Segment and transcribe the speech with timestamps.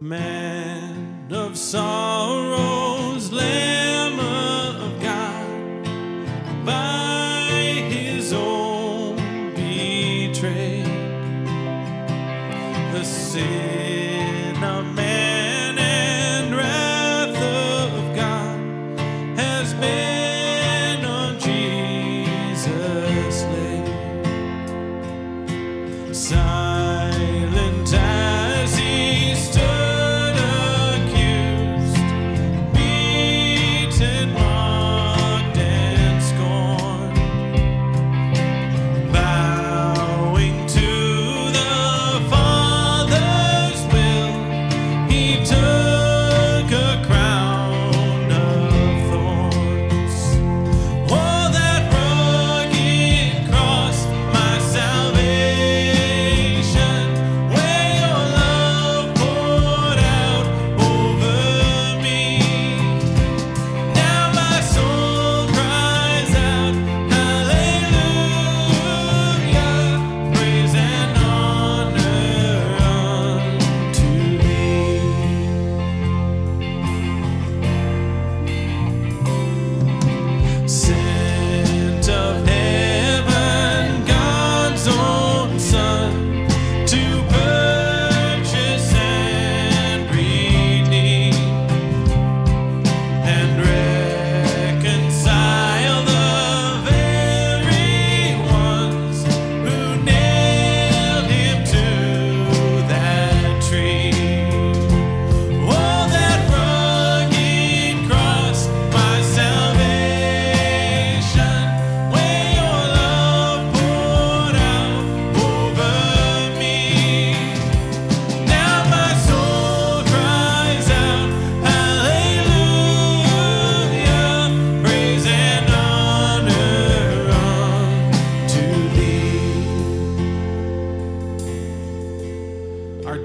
[0.00, 2.77] man of sorrow.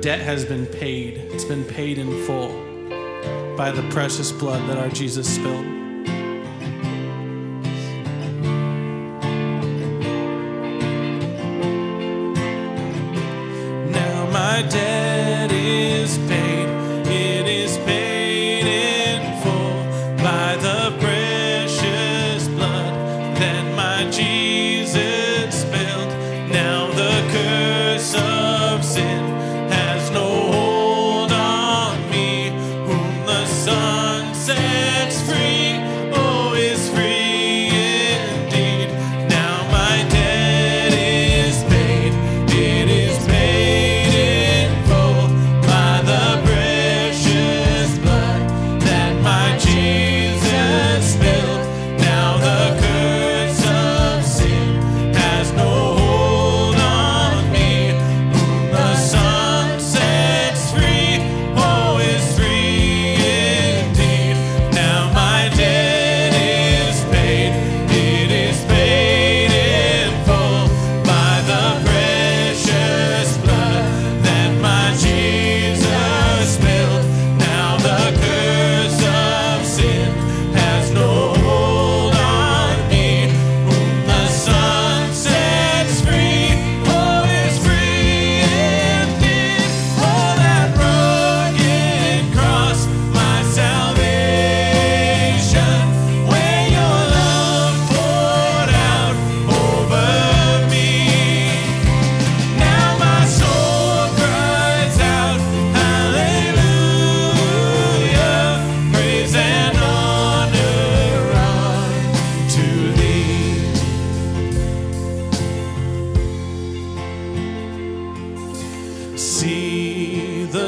[0.00, 1.18] debt has been paid.
[1.30, 2.48] It's been paid in full
[3.56, 5.89] by the precious blood that our Jesus spilled.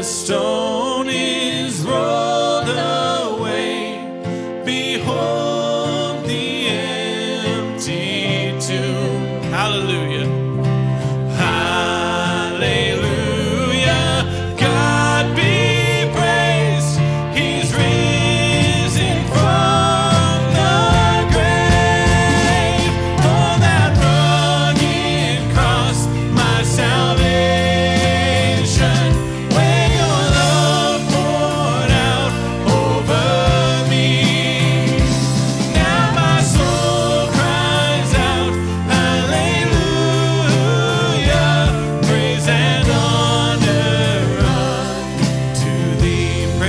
[0.02, 0.81] stone.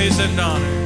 [0.03, 0.82] praise and honor.